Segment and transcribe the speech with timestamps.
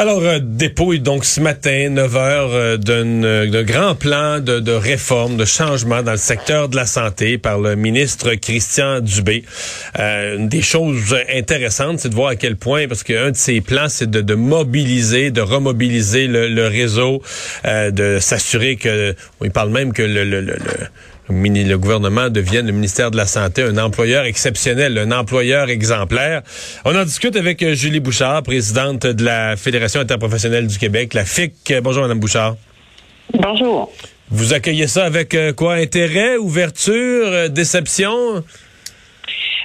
[0.00, 5.44] Alors, euh, dépouille donc ce matin, 9 heures, euh, d'un grand plan de, réforme, de
[5.44, 9.42] changement dans le secteur de la santé par le ministre Christian Dubé.
[9.98, 13.60] Euh, une des choses intéressantes, c'est de voir à quel point, parce qu'un de ses
[13.60, 17.20] plans, c'est de, mobiliser, de remobiliser le, réseau,
[17.64, 20.56] euh, de s'assurer que, il parle même que le
[21.30, 26.42] le gouvernement devienne le ministère de la Santé un employeur exceptionnel, un employeur exemplaire.
[26.84, 31.24] On en discute avec euh, Julie Bouchard, présidente de la Fédération interprofessionnelle du Québec, la
[31.24, 31.74] FIC.
[31.82, 32.56] Bonjour, Madame Bouchard.
[33.34, 33.92] Bonjour.
[34.30, 35.74] Vous accueillez ça avec euh, quoi?
[35.74, 38.42] Intérêt, ouverture, euh, déception?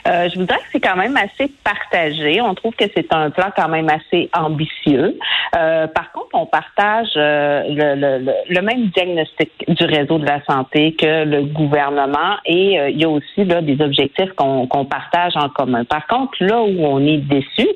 [0.08, 2.42] Euh, je vous dirais que c'est quand même assez partagé.
[2.42, 5.18] On trouve que c'est un plan quand même assez ambitieux.
[5.56, 10.44] Euh, par contre, on partage euh, le, le, le, même diagnostic du réseau de la
[10.44, 15.50] santé que le gouvernement et il y a aussi là, des objectifs qu'on partage en
[15.50, 15.86] commun.
[15.86, 17.68] Par contre, là où on est déçu,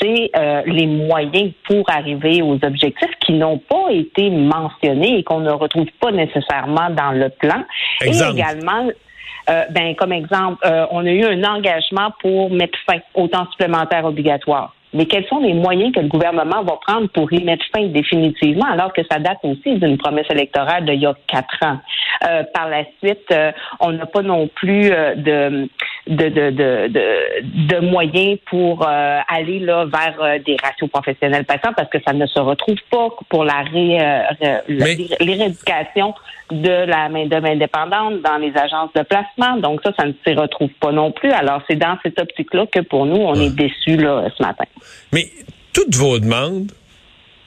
[0.00, 0.30] c'est
[0.66, 5.88] les moyens pour arriver aux objectifs qui n'ont pas été mentionnés et qu'on ne retrouve
[6.00, 7.64] pas nécessairement dans le plan.
[8.00, 8.30] Exemple.
[8.30, 8.88] Et également
[9.48, 13.46] euh, ben, comme exemple, euh, on a eu un engagement pour mettre fin au temps
[13.50, 14.74] supplémentaire obligatoire.
[14.92, 18.66] Mais quels sont les moyens que le gouvernement va prendre pour y mettre fin définitivement,
[18.66, 21.78] alors que ça date aussi d'une promesse électorale d'il y a quatre ans?
[22.28, 23.32] Euh, par la suite,
[23.78, 25.68] on n'a pas non plus de,
[26.08, 26.90] de, de, de,
[27.68, 32.40] de, moyens pour aller là vers des ratios professionnels patients parce que ça ne se
[32.40, 33.62] retrouve pas pour la
[34.68, 36.14] l'éradication
[36.52, 39.56] de la main-d'œuvre indépendante dans les agences de placement.
[39.58, 41.30] Donc ça, ça ne s'y retrouve pas non plus.
[41.30, 44.64] Alors c'est dans cette optique-là que pour nous, on est déçus là, ce matin.
[45.12, 45.28] Mais
[45.72, 46.72] toutes vos demandes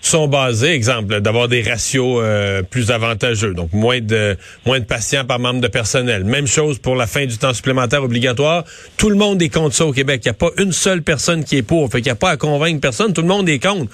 [0.04, 5.24] sont basées, exemple, d'avoir des ratios euh, plus avantageux, donc moins de moins de patients
[5.24, 6.26] par membre de personnel.
[6.26, 8.66] Même chose pour la fin du temps supplémentaire obligatoire.
[8.98, 10.22] Tout le monde est contre ça au Québec.
[10.26, 11.90] Il n'y a pas une seule personne qui est pour.
[11.90, 13.14] Fait qu'il n'y a pas à convaincre personne.
[13.14, 13.92] Tout le monde est contre.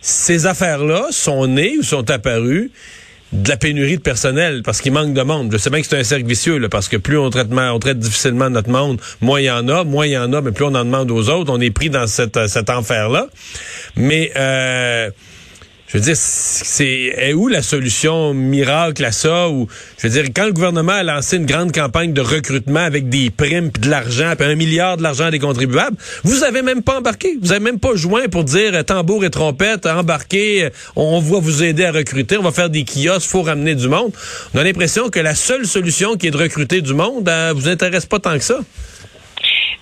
[0.00, 2.70] Ces affaires-là sont nées ou sont apparues
[3.32, 5.50] de la pénurie de personnel parce qu'il manque de monde.
[5.52, 7.78] Je sais bien que c'est un cercle vicieux là, parce que plus on traite, on
[7.78, 10.52] traite difficilement notre monde, moins il y en a, moins il y en a, mais
[10.52, 11.52] plus on en demande aux autres.
[11.52, 13.28] On est pris dans cette, cet enfer-là.
[13.96, 15.10] Mais euh,
[15.88, 19.48] je veux dire, c'est où la solution miracle à ça?
[19.48, 23.08] Ou je veux dire, quand le gouvernement a lancé une grande campagne de recrutement avec
[23.08, 26.82] des primes, puis de l'argent, puis un milliard de l'argent des contribuables, vous avez même
[26.82, 27.38] pas embarqué.
[27.40, 31.38] Vous avez même pas joint pour dire euh, tambour et trompette, embarquer, euh, on va
[31.38, 34.12] vous aider à recruter, on va faire des kiosques, faut ramener du monde.
[34.54, 37.66] On a l'impression que la seule solution qui est de recruter du monde, euh, vous
[37.66, 38.60] intéresse pas tant que ça.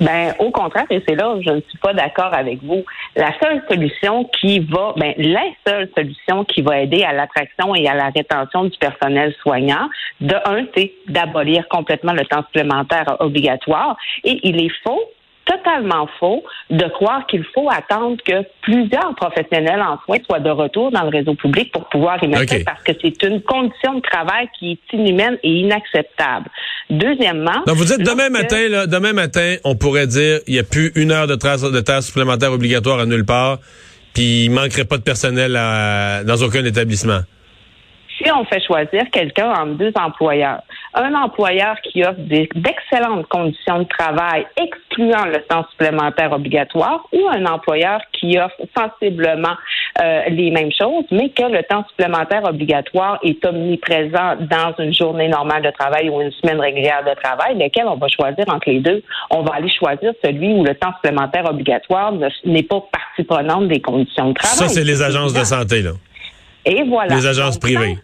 [0.00, 2.84] Ben, au contraire, et c'est là où je ne suis pas d'accord avec vous.
[3.14, 7.86] La seule solution qui va, ben, la seule solution qui va aider à l'attraction et
[7.88, 9.88] à la rétention du personnel soignant,
[10.20, 13.96] de un, c'est d'abolir complètement le temps supplémentaire obligatoire.
[14.24, 15.00] Et il est faux
[15.46, 20.90] totalement faux de croire qu'il faut attendre que plusieurs professionnels en soins soient de retour
[20.90, 24.48] dans le réseau public pour pouvoir y mettre parce que c'est une condition de travail
[24.58, 26.50] qui est inhumaine et inacceptable.
[26.90, 30.64] Deuxièmement, Donc vous dites demain matin, là, demain matin, on pourrait dire il n'y a
[30.64, 33.58] plus une heure de trace de tâches supplémentaires obligatoire à nulle part,
[34.14, 37.20] puis il manquerait pas de personnel dans aucun établissement
[38.16, 40.62] si on fait choisir quelqu'un entre deux employeurs,
[40.94, 47.44] un employeur qui offre d'excellentes conditions de travail, excluant le temps supplémentaire obligatoire, ou un
[47.47, 49.55] employeur qui offre sensiblement
[50.03, 55.28] euh, les mêmes choses, mais que le temps supplémentaire obligatoire est omniprésent dans une journée
[55.28, 58.81] normale de travail ou une semaine régulière de travail, lequel on va choisir entre les
[58.81, 59.03] deux.
[59.31, 62.12] On va aller choisir celui où le temps supplémentaire obligatoire
[62.44, 64.56] n'est pas partie prenante des conditions de travail.
[64.56, 65.93] Ça, c'est les agences de santé, là.
[66.65, 67.15] Et voilà.
[67.15, 67.97] Les agences privées.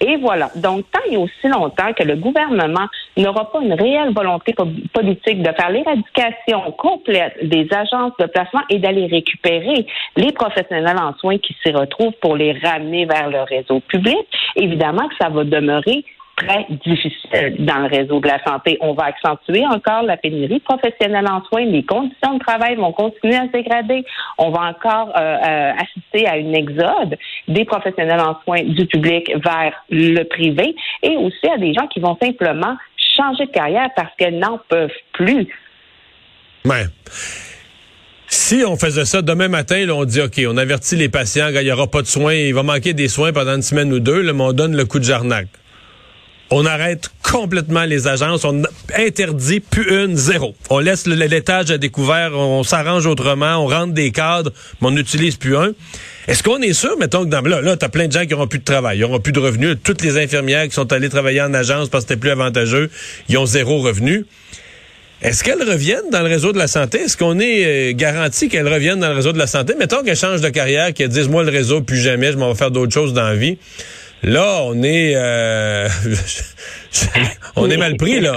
[0.00, 0.50] Et voilà.
[0.54, 2.86] Donc, tant et aussi longtemps que le gouvernement
[3.16, 4.54] n'aura pas une réelle volonté
[4.92, 11.14] politique de faire l'éradication complète des agences de placement et d'aller récupérer les professionnels en
[11.18, 14.26] soins qui s'y retrouvent pour les ramener vers le réseau public,
[14.56, 16.04] évidemment que ça va demeurer
[16.38, 18.78] très difficile dans le réseau de la santé.
[18.80, 21.64] On va accentuer encore la pénurie professionnelle en soins.
[21.64, 24.04] Les conditions de travail vont continuer à se dégrader.
[24.38, 27.16] On va encore euh, euh, assister à une exode
[27.48, 32.00] des professionnels en soins du public vers le privé et aussi à des gens qui
[32.00, 32.76] vont simplement
[33.16, 35.48] changer de carrière parce qu'elles n'en peuvent plus.
[36.64, 36.84] Ouais.
[38.30, 41.72] Si on faisait ça demain matin, on dit OK, on avertit les patients, il n'y
[41.72, 44.42] aura pas de soins, il va manquer des soins pendant une semaine ou deux, mais
[44.42, 45.48] on donne le coup de jarnac.
[46.50, 48.62] On arrête complètement les agences, on
[48.96, 50.54] interdit plus une, zéro.
[50.70, 55.36] On laisse l'étage à découvert, on s'arrange autrement, on rentre des cadres, mais on n'utilise
[55.36, 55.72] plus un.
[56.26, 58.46] Est-ce qu'on est sûr, mettons que dans, là, là t'as plein de gens qui n'auront
[58.46, 59.76] plus de travail, ils n'auront plus de revenus.
[59.82, 62.90] Toutes les infirmières qui sont allées travailler en agence parce que c'était plus avantageux,
[63.28, 64.24] ils ont zéro revenu.
[65.20, 67.00] Est-ce qu'elles reviennent dans le réseau de la santé?
[67.00, 69.74] Est-ce qu'on est, euh, garanti qu'elles reviennent dans le réseau de la santé?
[69.76, 72.56] Mettons qu'elles changent de carrière, qu'elles disent, moi, le réseau, plus jamais, je m'en vais
[72.56, 73.58] faire d'autres choses dans la vie.
[74.22, 75.88] Là, on est, euh,
[77.56, 78.36] on est mal pris, là.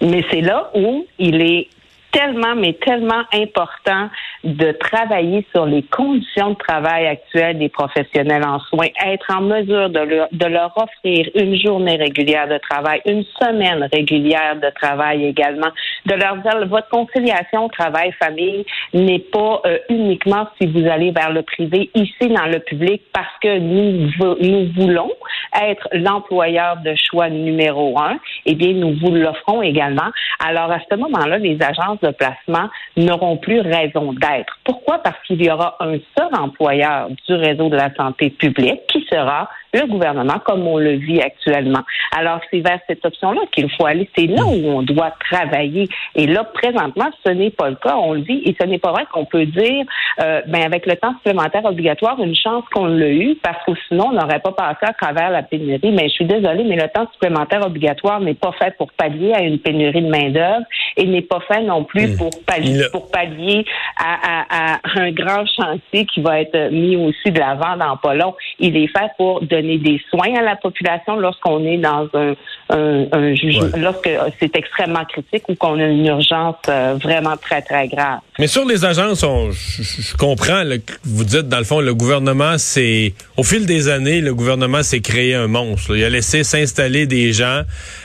[0.00, 1.68] Mais c'est là où il est
[2.12, 4.08] tellement, mais tellement important
[4.48, 9.90] de travailler sur les conditions de travail actuelles des professionnels en soins, être en mesure
[9.90, 15.26] de leur, de leur offrir une journée régulière de travail, une semaine régulière de travail
[15.26, 15.68] également,
[16.06, 18.64] de leur dire votre conciliation travail-famille
[18.94, 23.38] n'est pas euh, uniquement si vous allez vers le privé, ici dans le public, parce
[23.42, 24.10] que nous,
[24.40, 25.12] nous voulons
[25.60, 30.10] être l'employeur de choix numéro un, eh bien, nous vous l'offrons également.
[30.44, 34.37] Alors, à ce moment-là, les agences de placement n'auront plus raison d'être.
[34.64, 34.98] Pourquoi?
[34.98, 39.48] Parce qu'il y aura un seul employeur du réseau de la santé publique qui sera
[39.72, 41.82] le gouvernement, comme on le vit actuellement.
[42.16, 44.08] Alors, c'est vers cette option-là qu'il faut aller.
[44.16, 45.88] C'est là où on doit travailler.
[46.14, 47.96] Et là, présentement, ce n'est pas le cas.
[47.96, 48.42] On le vit.
[48.44, 49.84] Et ce n'est pas vrai qu'on peut dire,
[50.20, 54.08] euh, ben, avec le temps supplémentaire obligatoire, une chance qu'on l'a eu, parce que sinon,
[54.08, 55.92] on n'aurait pas passé à travers la pénurie.
[55.92, 59.42] Mais je suis désolée, mais le temps supplémentaire obligatoire n'est pas fait pour pallier à
[59.42, 60.64] une pénurie de main-d'œuvre
[60.96, 62.16] et n'est pas fait non plus mmh.
[62.16, 63.64] pour pallier, pour pallier
[63.96, 68.14] à, à, à, un grand chantier qui va être mis aussi de l'avant dans pas
[68.14, 68.34] long.
[68.58, 72.34] Il est fait pour donner des soins à la population lorsqu'on est dans un,
[72.70, 74.10] un, jugement, lorsque
[74.40, 78.20] c'est extrêmement critique ou qu'on a une urgence euh, vraiment très, très grave.
[78.38, 80.62] Mais sur les agences, je, comprends
[81.04, 85.00] vous dites, dans le fond, le gouvernement, c'est au fil des années, le gouvernement s'est
[85.00, 85.96] créé un monstre.
[85.96, 87.62] Il a laissé s'installer des gens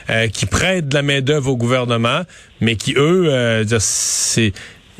[0.09, 2.21] euh, qui prêtent de la main-d'œuvre au gouvernement,
[2.61, 4.53] mais qui, eux, euh, c'est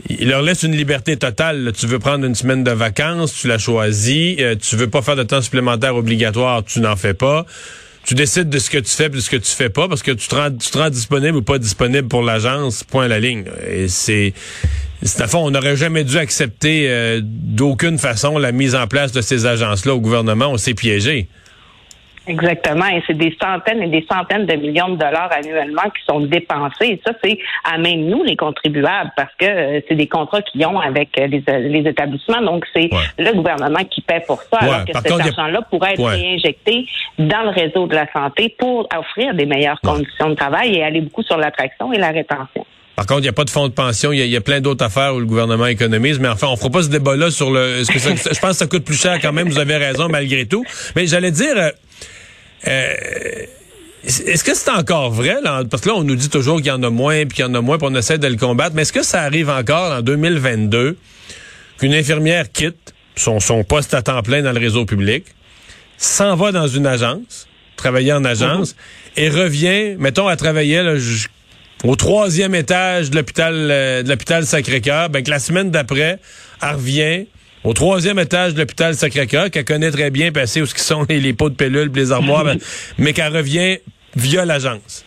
[0.10, 1.72] il leur laisse une liberté totale.
[1.78, 4.38] Tu veux prendre une semaine de vacances, tu l'as choisi.
[4.40, 7.46] Euh, tu veux pas faire de temps supplémentaire obligatoire, tu n'en fais pas.
[8.06, 10.04] Tu décides de ce que tu fais et de ce que tu fais pas parce
[10.04, 13.08] que tu te rends, tu te rends disponible ou pas disponible pour l'agence, point à
[13.08, 13.46] la ligne.
[13.70, 14.34] Et c'est,
[15.02, 19.14] c'est à fond, on n'aurait jamais dû accepter euh, d'aucune façon la mise en place
[19.14, 20.48] de ces agences-là au gouvernement.
[20.48, 21.30] On s'est piégé.
[22.26, 22.86] Exactement.
[22.88, 26.86] Et c'est des centaines et des centaines de millions de dollars annuellement qui sont dépensés.
[26.86, 30.66] Et ça, c'est à même nous, les contribuables, parce que euh, c'est des contrats qu'ils
[30.66, 32.42] ont avec euh, les, les, établissements.
[32.42, 36.88] Donc, c'est le gouvernement qui paie pour ça, alors que cet argent-là pourrait être réinjecté
[37.20, 41.02] dans le réseau de la santé pour offrir des meilleures conditions de travail et aller
[41.02, 42.66] beaucoup sur l'attraction et la rétention.
[42.96, 44.12] Par contre, il n'y a pas de fonds de pension.
[44.12, 46.20] Il y, a plein d'autres affaires où le gouvernement économise.
[46.20, 47.84] Mais enfin, on fera pas ce débat-là sur le.
[47.92, 49.50] que ça, je pense que ça coûte plus cher quand même.
[49.50, 50.64] Vous avez raison, malgré tout.
[50.96, 51.56] Mais j'allais dire,
[52.68, 52.94] euh,
[54.06, 55.38] est-ce que c'est encore vrai?
[55.42, 55.64] Là?
[55.70, 57.48] Parce que là, on nous dit toujours qu'il y en a moins, puis qu'il y
[57.48, 58.76] en a moins, puis on essaie de le combattre.
[58.76, 60.98] Mais est-ce que ça arrive encore en 2022
[61.78, 65.26] qu'une infirmière quitte son, son poste à temps plein dans le réseau public,
[65.98, 68.76] s'en va dans une agence, travailler en agence,
[69.16, 70.82] et revient, mettons, à travailler
[71.84, 76.20] au troisième étage de l'hôpital euh, de l'hôpital Sacré-Cœur, ben que la semaine d'après,
[76.62, 77.26] elle revient
[77.64, 81.06] au troisième étage de l'hôpital Sacré-Cœur, qu'elle connaît très bien, passer où ce qui sont
[81.10, 82.58] les, pots de pellules, les armoires, ben,
[82.98, 83.78] mais qu'elle revient
[84.16, 85.06] via l'agence?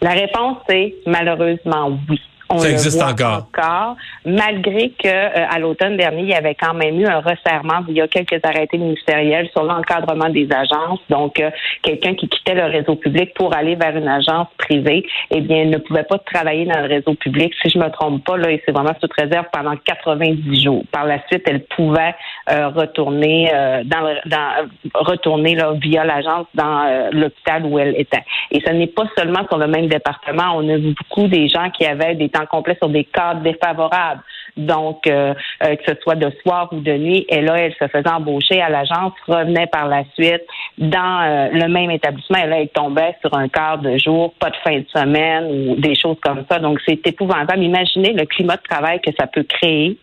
[0.00, 2.20] La réponse est malheureusement oui.
[2.50, 3.96] On ça existe encore.
[4.26, 8.06] Malgré que euh, à l'automne dernier, il y avait quand même eu un resserrement via
[8.06, 11.00] quelques arrêtés ministériels sur l'encadrement des agences.
[11.08, 11.50] Donc, euh,
[11.82, 15.78] quelqu'un qui quittait le réseau public pour aller vers une agence privée, eh bien, ne
[15.78, 17.52] pouvait pas travailler dans le réseau public.
[17.62, 20.84] Si je me trompe pas, là, et c'est vraiment toute réserve pendant 90 jours.
[20.92, 22.14] Par la suite, elle pouvait
[22.50, 23.50] euh, retourner
[23.84, 28.24] dans, dans retourner là, via l'agence dans l'hôpital où elle était.
[28.50, 30.56] Et ce n'est pas seulement sur le même département.
[30.56, 34.22] On a vu beaucoup des gens qui avaient des temps complets sur des cadres défavorables.
[34.56, 37.88] Donc, euh, euh, que ce soit de soir ou de nuit, et là, elle se
[37.88, 40.42] faisait embaucher à l'agence, revenait par la suite
[40.78, 44.50] dans euh, le même établissement, et là, elle tombait sur un quart de jour, pas
[44.50, 46.60] de fin de semaine ou des choses comme ça.
[46.60, 47.62] Donc, c'est épouvantable.
[47.62, 49.98] Imaginez le climat de travail que ça peut créer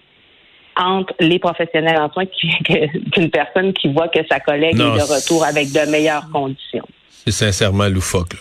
[0.78, 2.26] entre les professionnels en soins
[3.12, 6.86] qu'une personne qui voit que sa collègue est de retour avec de meilleures conditions.
[7.26, 8.34] C'est sincèrement loufoque.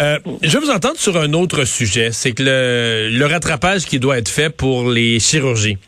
[0.00, 4.18] Euh, je vais vous entendre sur un autre sujet, c'est que le, rattrapage qui doit
[4.18, 5.78] être fait pour les chirurgies.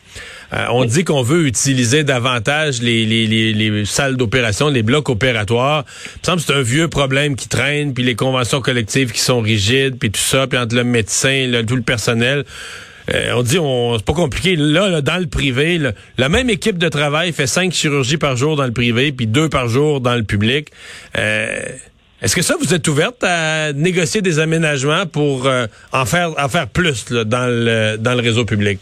[0.52, 5.84] Euh, on dit qu'on veut utiliser davantage les, les, les, salles d'opération, les blocs opératoires.
[6.14, 9.20] Il me semble que c'est un vieux problème qui traîne, puis les conventions collectives qui
[9.20, 12.44] sont rigides, puis tout ça, puis entre le médecin, le, tout le personnel.
[13.12, 14.54] Euh, on dit, on, c'est pas compliqué.
[14.56, 15.80] Là, dans le privé,
[16.18, 19.48] la même équipe de travail fait cinq chirurgies par jour dans le privé, puis deux
[19.48, 20.68] par jour dans le public.
[21.18, 21.58] Euh,
[22.22, 26.48] Est-ce que ça, vous êtes ouverte à négocier des aménagements pour euh, en faire en
[26.48, 28.78] faire plus dans le dans le réseau public?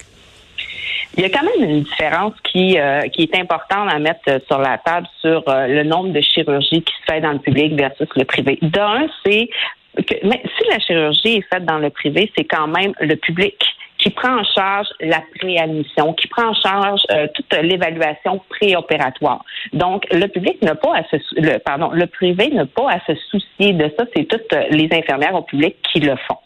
[1.16, 4.59] Il y a quand même une différence qui, euh, qui est importante à mettre sur
[4.59, 8.06] la table sur euh, le nombre de chirurgies qui se fait dans le public versus
[8.14, 8.59] le privé.
[8.61, 9.49] D'un, c'est
[9.97, 13.56] que mais si la chirurgie est faite dans le privé, c'est quand même le public
[14.00, 19.45] qui prend en charge la préadmission, qui prend en charge euh, toute l'évaluation préopératoire.
[19.75, 23.14] Donc, le public n'a pas à se, le, pardon, le privé n'a pas à se
[23.30, 24.04] soucier de ça.
[24.16, 26.38] C'est toutes les infirmières au public qui le font.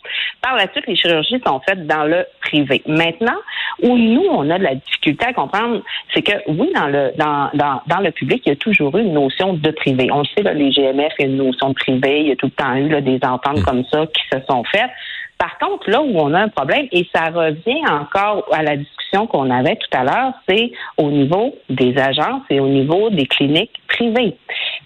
[0.42, 2.82] Par la suite, les chirurgies sont faites dans le privé.
[2.86, 3.38] Maintenant,
[3.82, 5.82] où nous, on a de la difficulté à comprendre,
[6.12, 9.02] c'est que oui, dans le dans, dans, dans le public, il y a toujours eu
[9.02, 10.08] une notion de privé.
[10.12, 12.20] On le sait, là, les GMF, il y a une notion de privé.
[12.20, 13.64] Il y a tout le temps eu là, des ententes mm.
[13.64, 14.90] comme ça qui se sont faites.
[15.38, 19.26] Par contre, là où on a un problème, et ça revient encore à la discussion
[19.26, 23.80] qu'on avait tout à l'heure, c'est au niveau des agences et au niveau des cliniques
[23.88, 24.36] privées.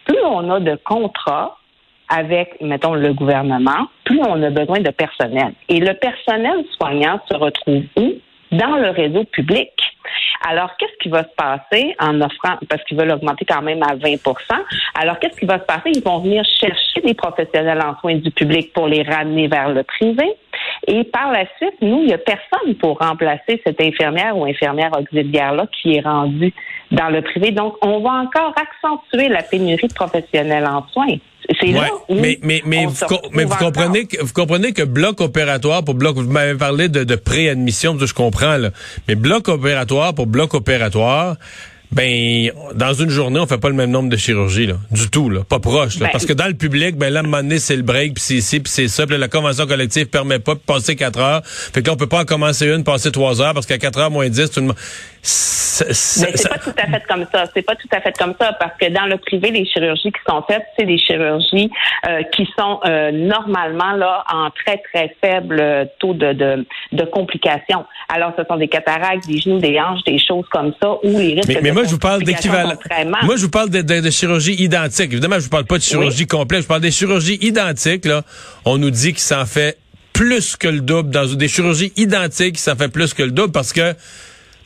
[0.04, 1.56] Plus on a de contrats
[2.08, 5.52] avec, mettons, le gouvernement, plus on a besoin de personnel.
[5.68, 8.14] Et le personnel soignant se retrouve où?
[8.52, 9.70] Dans le réseau public.
[10.48, 13.96] Alors, qu'est-ce qui va se passer en offrant, parce qu'ils veulent augmenter quand même à
[13.96, 14.18] 20%
[15.00, 15.90] alors qu'est-ce qui va se passer?
[15.94, 19.84] Ils vont venir chercher des professionnels en soins du public pour les ramener vers le
[19.84, 20.34] privé.
[20.88, 24.90] Et par la suite, nous, il n'y a personne pour remplacer cette infirmière ou infirmière
[24.98, 26.52] auxiliaire-là qui est rendue
[26.90, 27.52] dans le privé.
[27.52, 31.16] Donc, on va encore accentuer la pénurie de professionnels en soins.
[31.60, 32.94] C'est là mais mais mais, vous,
[33.32, 37.04] mais vous comprenez que vous comprenez que bloc opératoire pour bloc vous m'avez parlé de,
[37.04, 38.70] de préadmission je comprends là
[39.06, 41.36] mais bloc opératoire pour bloc opératoire
[41.90, 45.30] ben, dans une journée, on fait pas le même nombre de chirurgies, là, du tout,
[45.30, 45.98] là, pas proche.
[45.98, 47.82] Là, ben, parce que dans le public, ben là, à un moment donné, c'est le
[47.82, 49.06] break, puis c'est ici, puis c'est ça.
[49.06, 51.42] Puis la convention collective permet pas de passer quatre heures.
[51.44, 53.98] Fait que là, on peut pas en commencer une, passer trois heures, parce qu'à quatre
[53.98, 54.76] heures moins dix, tout le monde...
[55.22, 57.44] C'est pas tout à fait comme ça.
[57.54, 60.20] C'est pas tout à fait comme ça, parce que dans le privé, les chirurgies qui
[60.28, 61.70] sont faites, c'est des chirurgies
[62.08, 67.84] euh, qui sont euh, normalement là en très, très faible taux de, de, de, complications.
[68.08, 71.34] Alors, ce sont des cataractes, des genoux, des hanches, des choses comme ça, où les
[71.34, 72.74] risques moi, je vous parle d'équivalent.
[73.22, 75.12] Moi, je vous parle de, de, de, chirurgie identique.
[75.12, 76.62] Évidemment, je vous parle pas de chirurgie complète.
[76.62, 78.04] Je parle des chirurgies identiques.
[78.04, 78.22] Là,
[78.64, 79.78] on nous dit qu'il s'en fait
[80.12, 83.72] plus que le double dans des chirurgies identiques, ça fait plus que le double parce
[83.72, 83.94] que,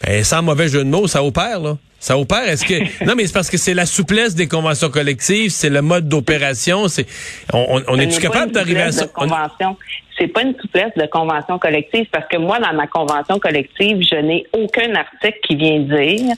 [0.04, 1.76] ben, sans mauvais jeu de mots, ça opère là.
[1.98, 2.48] Ça opère.
[2.48, 5.82] Est-ce que non, mais c'est parce que c'est la souplesse des conventions collectives, c'est le
[5.82, 6.88] mode d'opération.
[6.88, 7.06] C'est
[7.52, 9.06] on, on, est-tu capable d'arriver à ça?
[9.06, 9.76] convention.
[10.18, 14.16] C'est pas une souplesse de convention collective parce que moi, dans ma convention collective, je
[14.16, 16.34] n'ai aucun article qui vient dire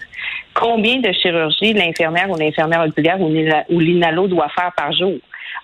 [0.54, 5.14] combien de chirurgies l'infirmière ou l'infirmière auxiliaire ou l'inalo doit faire par jour.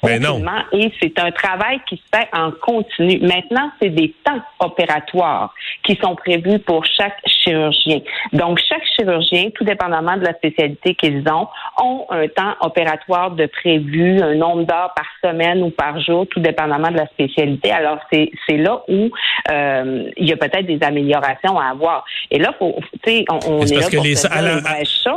[0.02, 0.42] Ben non.
[0.72, 3.18] Et c'est un travail qui se fait en continu.
[3.20, 5.54] Maintenant, c'est des temps opératoires
[5.90, 7.98] qui sont prévus pour chaque chirurgien.
[8.32, 11.48] Donc, chaque chirurgien, tout dépendamment de la spécialité qu'ils ont,
[11.82, 16.38] ont un temps opératoire de prévu, un nombre d'heures par semaine ou par jour, tout
[16.38, 17.72] dépendamment de la spécialité.
[17.72, 19.10] Alors, c'est là où
[19.50, 22.04] euh, il y a peut-être des améliorations à avoir.
[22.30, 24.14] Et là, faut, on, on est, là que les,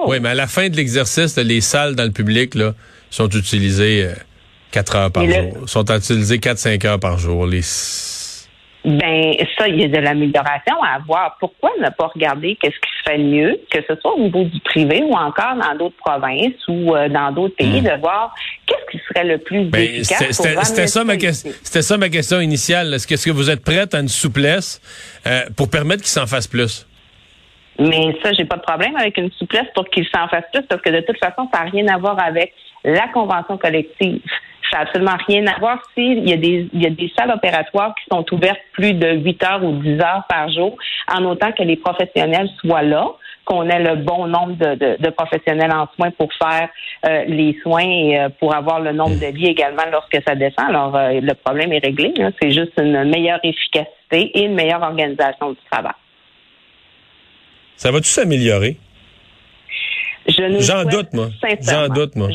[0.07, 2.71] Oui, mais à la fin de l'exercice, les salles dans le public là,
[3.11, 4.05] sont utilisées.
[4.05, 4.13] Euh,
[4.73, 5.53] 4 heures par jour.
[5.61, 7.45] Ils sont utilisés 4-5 heures par jour.
[7.45, 7.61] Les...
[8.85, 11.37] Ben, ça, il y a de l'amélioration à avoir.
[11.39, 14.59] Pourquoi ne pas regarder qu'est-ce qui se fait mieux, que ce soit au niveau du
[14.59, 17.85] privé ou encore dans d'autres provinces ou euh, dans d'autres pays, hmm.
[17.85, 18.35] de voir
[18.65, 20.31] qu'est-ce qui serait le plus ben, efficace.
[20.31, 22.93] C'était ça, ma ça ma question initiale.
[22.93, 24.81] Est-ce que, est que, vous êtes prête à une souplesse
[25.27, 26.85] euh, pour permettre qu'il s'en fasse plus?
[27.79, 30.81] Mais ça, j'ai pas de problème avec une souplesse pour qu'il s'en fasse plus, parce
[30.81, 34.21] que de toute façon, ça n'a rien à voir avec la convention collective.
[34.73, 37.29] Ça n'a absolument rien à voir s'il y, a des, il y a des salles
[37.29, 40.75] opératoires qui sont ouvertes plus de 8 heures ou 10 heures par jour,
[41.13, 43.05] en autant que les professionnels soient là,
[43.45, 46.69] qu'on ait le bon nombre de, de, professionnels en soins pour faire
[47.05, 50.69] euh, les soins et euh, pour avoir le nombre de lits également lorsque ça descend.
[50.69, 52.11] Alors, euh, le problème est réglé.
[52.41, 55.93] C'est juste une meilleure efficacité et une meilleure organisation du travail.
[57.75, 58.77] Ça va-tu s'améliorer?
[60.27, 61.27] J'en doute, moi.
[61.61, 62.29] J'en doute, moi.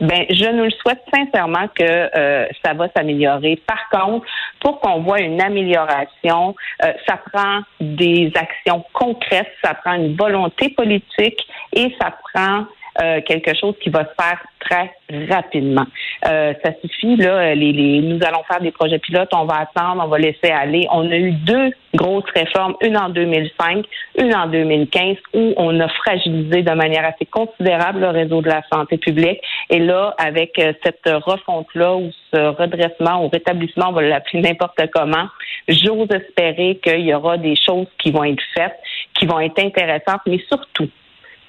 [0.00, 3.60] Ben, je nous le souhaite sincèrement que euh, ça va s'améliorer.
[3.66, 4.26] Par contre,
[4.60, 10.70] pour qu'on voit une amélioration, euh, ça prend des actions concrètes, ça prend une volonté
[10.70, 11.40] politique
[11.72, 12.66] et ça prend
[13.02, 14.94] euh, quelque chose qui va se faire très
[15.28, 15.84] rapidement.
[16.28, 20.02] Euh, ça suffit, là, les, les, nous allons faire des projets pilotes, on va attendre,
[20.04, 20.86] on va laisser aller.
[20.92, 23.84] On a eu deux grosses réformes, une en 2005,
[24.18, 28.62] une en 2015, où on a fragilisé de manière assez considérable le réseau de la
[28.72, 29.40] santé publique.
[29.70, 34.80] Et là, avec euh, cette refonte-là ou ce redressement ou rétablissement, on va l'appeler n'importe
[34.92, 35.28] comment,
[35.68, 38.76] j'ose espérer qu'il y aura des choses qui vont être faites,
[39.18, 40.88] qui vont être intéressantes, mais surtout,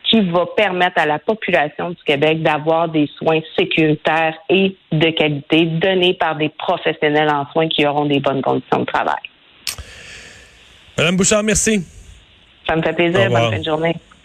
[0.03, 5.65] qui va permettre à la population du Québec d'avoir des soins sécuritaires et de qualité
[5.65, 9.22] donnés par des professionnels en soins qui auront des bonnes conditions de travail.
[10.98, 11.86] Madame Bouchard, merci.
[12.67, 13.29] Ça me fait plaisir.
[13.29, 13.95] Bonne fin de journée.